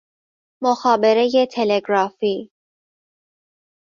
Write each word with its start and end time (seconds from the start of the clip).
مخابرۀ 0.63 1.45
تلگرافی 1.51 2.49